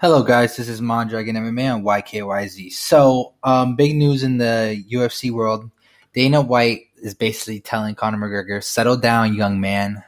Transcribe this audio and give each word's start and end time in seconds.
Hello, 0.00 0.22
guys. 0.22 0.56
This 0.56 0.70
is 0.70 0.80
Mondragon 0.80 1.36
MMA 1.36 1.74
on 1.74 1.82
YKYZ. 1.84 2.72
So, 2.72 3.34
um, 3.42 3.76
big 3.76 3.94
news 3.94 4.22
in 4.22 4.38
the 4.38 4.82
UFC 4.90 5.30
world. 5.30 5.70
Dana 6.14 6.40
White 6.40 6.84
is 7.02 7.12
basically 7.12 7.60
telling 7.60 7.94
Conor 7.94 8.16
McGregor, 8.16 8.64
settle 8.64 8.96
down, 8.96 9.34
young 9.34 9.60
man, 9.60 10.02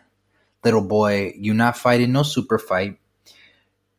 little 0.65 0.81
boy. 0.81 1.35
You're 1.37 1.55
not 1.55 1.77
fighting 1.77 2.11
no 2.11 2.23
super 2.23 2.59
fight. 2.59 2.97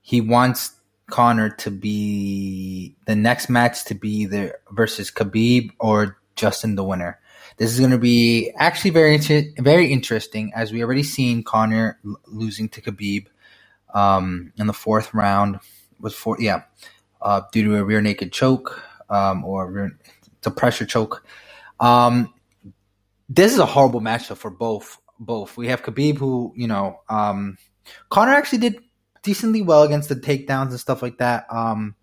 He 0.02 0.20
wants 0.20 0.72
Conor 1.12 1.52
to 1.58 1.70
be 1.70 2.96
the 3.06 3.16
next 3.16 3.48
match 3.48 3.86
to 3.86 3.94
be 3.94 4.22
either 4.22 4.56
versus 4.72 5.12
Khabib 5.12 5.74
or 5.80 6.18
Justin 6.36 6.74
the 6.74 6.84
winner. 6.84 7.20
This 7.58 7.72
is 7.72 7.78
going 7.78 7.92
to 7.92 8.00
be 8.00 8.52
actually 8.58 8.90
very 8.90 9.20
very 9.60 9.92
interesting 9.92 10.54
as 10.56 10.72
we 10.72 10.84
already 10.84 11.04
seen 11.04 11.44
Conor 11.44 12.00
losing 12.26 12.68
to 12.70 12.82
Khabib 12.82 13.28
um, 13.94 14.52
in 14.58 14.66
the 14.66 14.74
fourth 14.74 15.14
round 15.14 15.60
was 16.04 16.14
for 16.14 16.38
yeah, 16.40 16.64
uh, 17.22 17.42
due 17.52 17.64
to 17.64 17.78
a 17.78 17.84
rear 17.84 18.02
naked 18.02 18.32
choke 18.32 18.84
um, 19.10 19.44
or 19.44 19.72
rear, 19.72 19.98
it's 20.38 20.48
a 20.48 20.52
pressure 20.52 20.86
choke. 20.86 21.26
Um, 21.80 22.34
this 23.30 23.52
is 23.52 23.60
a 23.60 23.66
horrible 23.66 24.02
matchup 24.02 24.38
for 24.38 24.52
both. 24.52 25.00
Both 25.20 25.58
we 25.58 25.68
have 25.68 25.84
Khabib, 25.84 26.18
who 26.18 26.54
you 26.56 26.68
know, 26.68 27.00
um, 27.10 27.58
Conor 28.10 28.34
actually 28.34 28.60
did 28.60 28.80
decently 29.24 29.62
well 29.62 29.84
against 29.84 30.10
the 30.10 30.16
takedowns 30.16 30.70
and 30.70 30.80
stuff 30.80 31.02
like 31.02 31.18
that. 31.20 31.46
Um, 31.50 31.96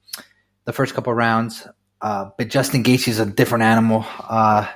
the 0.65 0.73
first 0.73 0.95
couple 0.95 1.13
rounds, 1.13 1.67
uh, 2.01 2.31
but 2.39 2.49
Justin 2.49 2.83
Gaethje 2.83 3.09
is 3.09 3.21
a 3.21 3.27
different 3.27 3.63
animal. 3.65 4.07
Uh, 4.21 4.67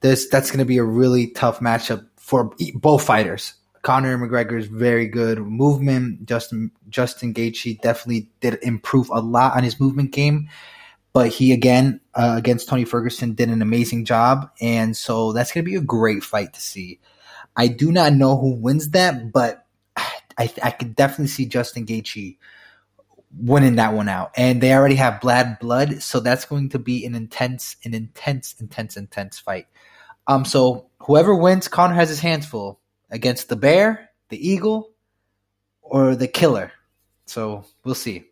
this 0.00 0.28
that's 0.28 0.50
going 0.50 0.60
to 0.60 0.64
be 0.64 0.78
a 0.78 0.84
really 0.84 1.28
tough 1.28 1.60
matchup 1.60 2.06
for 2.16 2.54
both 2.74 3.04
fighters. 3.04 3.54
Conor 3.88 4.18
McGregor 4.18 4.58
is 4.58 4.66
very 4.66 5.06
good 5.06 5.38
movement. 5.38 6.26
Justin 6.26 6.70
Justin 6.90 7.32
Gaethje 7.32 7.80
definitely 7.80 8.28
did 8.40 8.58
improve 8.60 9.08
a 9.08 9.20
lot 9.20 9.56
on 9.56 9.64
his 9.64 9.80
movement 9.80 10.10
game, 10.10 10.50
but 11.14 11.28
he 11.28 11.54
again 11.54 11.98
uh, 12.14 12.34
against 12.36 12.68
Tony 12.68 12.84
Ferguson 12.84 13.32
did 13.32 13.48
an 13.48 13.62
amazing 13.62 14.04
job, 14.04 14.50
and 14.60 14.94
so 14.94 15.32
that's 15.32 15.52
going 15.52 15.64
to 15.64 15.70
be 15.70 15.76
a 15.76 15.80
great 15.80 16.22
fight 16.22 16.52
to 16.52 16.60
see. 16.60 17.00
I 17.56 17.68
do 17.68 17.90
not 17.90 18.12
know 18.12 18.36
who 18.36 18.56
wins 18.56 18.90
that, 18.90 19.32
but 19.32 19.64
I 19.96 20.52
I 20.62 20.70
could 20.70 20.94
definitely 20.94 21.28
see 21.28 21.46
Justin 21.46 21.86
Gaethje 21.86 22.36
winning 23.40 23.76
that 23.76 23.94
one 23.94 24.10
out, 24.10 24.32
and 24.36 24.60
they 24.60 24.74
already 24.74 24.96
have 24.96 25.22
Bad 25.22 25.60
Blood, 25.60 26.02
so 26.02 26.20
that's 26.20 26.44
going 26.44 26.68
to 26.68 26.78
be 26.78 27.06
an 27.06 27.14
intense, 27.14 27.76
an 27.86 27.94
intense, 27.94 28.54
intense, 28.60 28.98
intense 28.98 29.38
fight. 29.38 29.66
Um, 30.26 30.44
so 30.44 30.90
whoever 30.98 31.34
wins, 31.34 31.68
Conor 31.68 31.94
has 31.94 32.10
his 32.10 32.20
hands 32.20 32.44
full 32.44 32.80
against 33.10 33.48
the 33.48 33.56
bear, 33.56 34.10
the 34.28 34.48
eagle, 34.48 34.90
or 35.82 36.14
the 36.14 36.28
killer. 36.28 36.72
So 37.26 37.64
we'll 37.84 37.94
see. 37.94 38.28